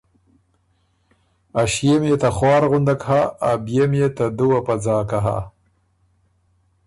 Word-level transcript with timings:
ا 1.61 1.63
ݭيې 1.71 1.95
ميې 2.01 2.15
ته 2.21 2.29
خوار 2.35 2.63
غُندک 2.71 3.01
هۀ 3.09 3.21
ا 3.49 3.51
بيې 3.65 3.83
ميې 3.91 4.07
ته 4.17 4.25
دُوّه 4.37 4.59
په 4.65 4.73
ځاکه 4.83 5.19
هۀ 5.25 5.37